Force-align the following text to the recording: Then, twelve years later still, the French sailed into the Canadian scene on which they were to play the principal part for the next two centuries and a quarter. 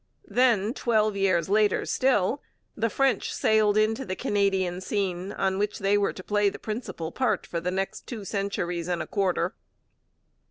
Then, 0.27 0.73
twelve 0.73 1.15
years 1.15 1.47
later 1.47 1.85
still, 1.85 2.41
the 2.75 2.89
French 2.89 3.31
sailed 3.31 3.77
into 3.77 4.03
the 4.03 4.15
Canadian 4.15 4.81
scene 4.81 5.31
on 5.33 5.59
which 5.59 5.77
they 5.77 5.95
were 5.95 6.11
to 6.11 6.23
play 6.23 6.49
the 6.49 6.57
principal 6.57 7.11
part 7.11 7.45
for 7.45 7.59
the 7.61 7.69
next 7.69 8.07
two 8.07 8.25
centuries 8.25 8.87
and 8.87 9.03
a 9.03 9.05
quarter. 9.05 9.53